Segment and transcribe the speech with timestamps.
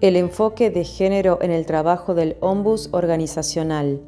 [0.00, 4.00] El enfoque de género en el trabajo del ombus organizacional.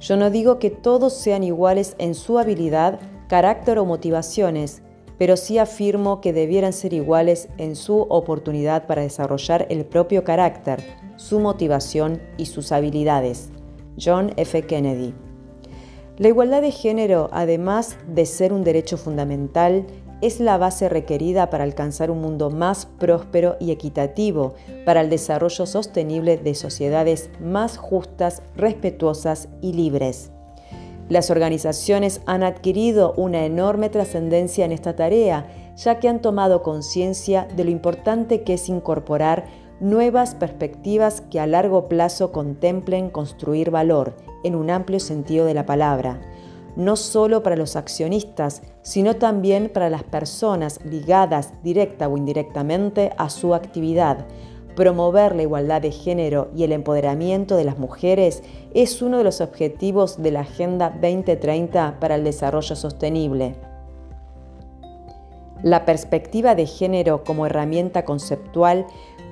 [0.00, 2.98] Yo no digo que todos sean iguales en su habilidad,
[3.28, 4.82] carácter o motivaciones,
[5.16, 10.82] pero sí afirmo que debieran ser iguales en su oportunidad para desarrollar el propio carácter,
[11.14, 13.50] su motivación y sus habilidades.
[13.96, 14.62] John F.
[14.62, 15.14] Kennedy.
[16.18, 19.86] La igualdad de género, además de ser un derecho fundamental,
[20.24, 24.54] es la base requerida para alcanzar un mundo más próspero y equitativo,
[24.86, 30.30] para el desarrollo sostenible de sociedades más justas, respetuosas y libres.
[31.10, 35.46] Las organizaciones han adquirido una enorme trascendencia en esta tarea,
[35.76, 39.44] ya que han tomado conciencia de lo importante que es incorporar
[39.78, 45.66] nuevas perspectivas que a largo plazo contemplen construir valor en un amplio sentido de la
[45.66, 46.22] palabra,
[46.76, 53.30] no solo para los accionistas, sino también para las personas ligadas directa o indirectamente a
[53.30, 54.26] su actividad,
[54.74, 58.42] Promover la igualdad de género y el empoderamiento de las mujeres
[58.74, 63.54] es uno de los objetivos de la Agenda 2030 para el Desarrollo Sostenible.
[65.62, 68.86] La perspectiva de género como herramienta conceptual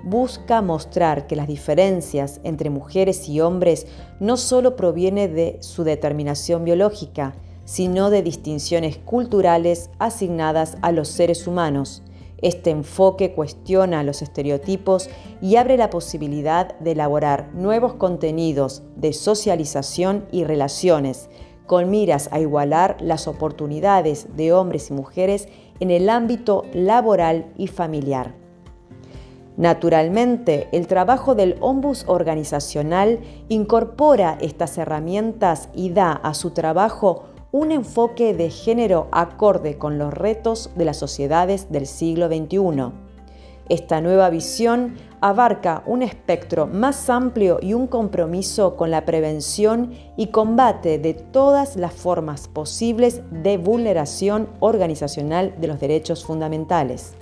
[0.04, 3.86] busca mostrar que las diferencias entre mujeres y hombres
[4.20, 11.46] no solo proviene de su determinación biológica, sino de distinciones culturales asignadas a los seres
[11.46, 12.02] humanos
[12.42, 15.08] este enfoque cuestiona los estereotipos
[15.40, 21.30] y abre la posibilidad de elaborar nuevos contenidos de socialización y relaciones,
[21.66, 27.68] con miras a igualar las oportunidades de hombres y mujeres en el ámbito laboral y
[27.68, 28.41] familiar.
[29.62, 37.70] Naturalmente, el trabajo del ombus organizacional incorpora estas herramientas y da a su trabajo un
[37.70, 42.90] enfoque de género acorde con los retos de las sociedades del siglo XXI.
[43.68, 50.32] Esta nueva visión abarca un espectro más amplio y un compromiso con la prevención y
[50.32, 57.14] combate de todas las formas posibles de vulneración organizacional de los derechos fundamentales.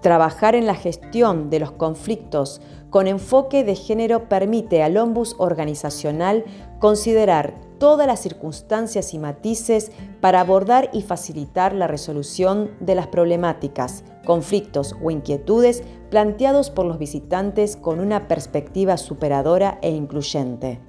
[0.00, 2.60] Trabajar en la gestión de los conflictos
[2.90, 6.44] con enfoque de género permite al ombus organizacional
[6.78, 14.04] considerar todas las circunstancias y matices para abordar y facilitar la resolución de las problemáticas,
[14.24, 20.80] conflictos o inquietudes planteados por los visitantes con una perspectiva superadora e incluyente.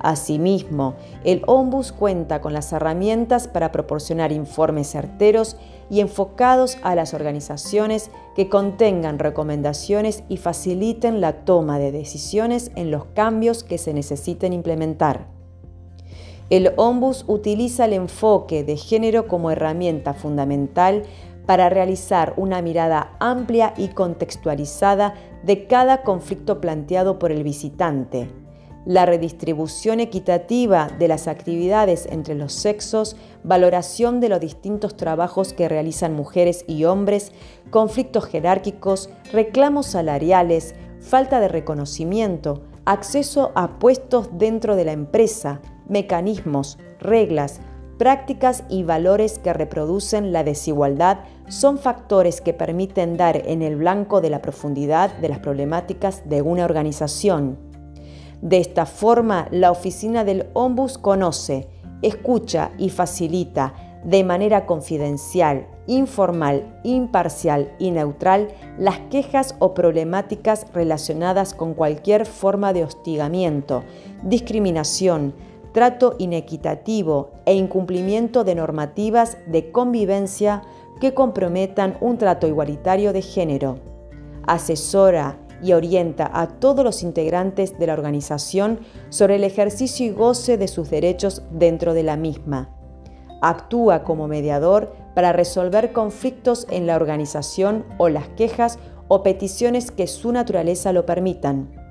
[0.00, 5.56] Asimismo, el Ombus cuenta con las herramientas para proporcionar informes certeros
[5.90, 12.90] y enfocados a las organizaciones que contengan recomendaciones y faciliten la toma de decisiones en
[12.90, 15.26] los cambios que se necesiten implementar.
[16.50, 21.04] El Ombus utiliza el enfoque de género como herramienta fundamental
[21.46, 28.43] para realizar una mirada amplia y contextualizada de cada conflicto planteado por el visitante.
[28.86, 35.70] La redistribución equitativa de las actividades entre los sexos, valoración de los distintos trabajos que
[35.70, 37.32] realizan mujeres y hombres,
[37.70, 46.78] conflictos jerárquicos, reclamos salariales, falta de reconocimiento, acceso a puestos dentro de la empresa, mecanismos,
[46.98, 47.60] reglas,
[47.96, 54.20] prácticas y valores que reproducen la desigualdad son factores que permiten dar en el blanco
[54.20, 57.73] de la profundidad de las problemáticas de una organización.
[58.44, 61.66] De esta forma, la oficina del Ombus conoce,
[62.02, 63.72] escucha y facilita
[64.04, 72.74] de manera confidencial, informal, imparcial y neutral las quejas o problemáticas relacionadas con cualquier forma
[72.74, 73.82] de hostigamiento,
[74.22, 75.32] discriminación,
[75.72, 80.60] trato inequitativo e incumplimiento de normativas de convivencia
[81.00, 83.78] que comprometan un trato igualitario de género.
[84.46, 90.56] Asesora y orienta a todos los integrantes de la organización sobre el ejercicio y goce
[90.58, 92.70] de sus derechos dentro de la misma.
[93.40, 98.78] Actúa como mediador para resolver conflictos en la organización o las quejas
[99.08, 101.84] o peticiones que su naturaleza lo permitan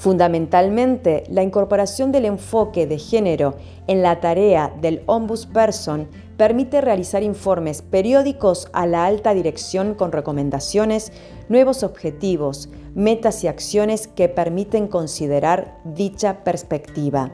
[0.00, 3.56] Fundamentalmente, la incorporación del enfoque de género
[3.86, 6.08] en la tarea del ombudsperson
[6.40, 11.12] permite realizar informes periódicos a la alta dirección con recomendaciones,
[11.50, 17.30] nuevos objetivos, metas y acciones que permiten considerar dicha perspectiva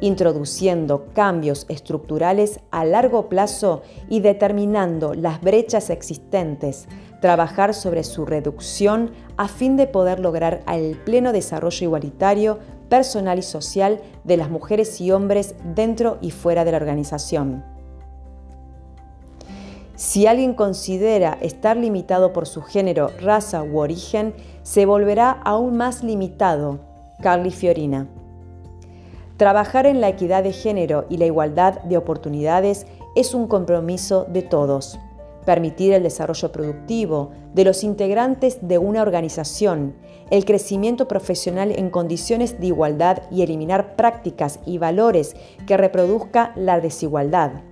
[0.00, 6.88] introduciendo cambios estructurales a largo plazo y determinando las brechas existentes,
[7.20, 12.58] trabajar sobre su reducción a fin de poder lograr el pleno desarrollo igualitario,
[12.88, 17.71] personal y social de las mujeres y hombres dentro y fuera de la organización.
[20.04, 24.34] Si alguien considera estar limitado por su género, raza u origen,
[24.64, 26.80] se volverá aún más limitado.
[27.22, 28.08] Carly Fiorina.
[29.36, 32.84] Trabajar en la equidad de género y la igualdad de oportunidades
[33.14, 34.98] es un compromiso de todos.
[35.46, 39.94] Permitir el desarrollo productivo de los integrantes de una organización,
[40.30, 46.80] el crecimiento profesional en condiciones de igualdad y eliminar prácticas y valores que reproduzca la
[46.80, 47.62] desigualdad.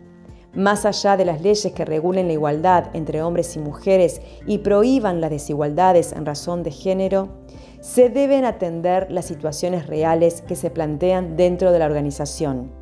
[0.55, 5.21] Más allá de las leyes que regulen la igualdad entre hombres y mujeres y prohíban
[5.21, 7.29] las desigualdades en razón de género,
[7.81, 12.73] se deben atender las situaciones reales que se plantean dentro de la organización.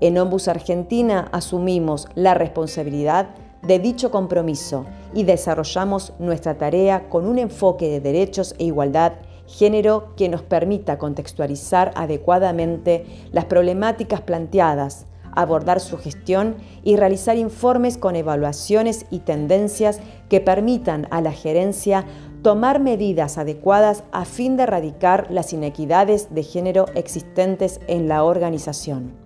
[0.00, 3.30] En Ombus Argentina asumimos la responsabilidad
[3.62, 4.84] de dicho compromiso
[5.14, 9.14] y desarrollamos nuestra tarea con un enfoque de derechos e igualdad
[9.46, 17.98] género que nos permita contextualizar adecuadamente las problemáticas planteadas, abordar su gestión y realizar informes
[17.98, 22.04] con evaluaciones y tendencias que permitan a la gerencia
[22.42, 29.25] tomar medidas adecuadas a fin de erradicar las inequidades de género existentes en la organización.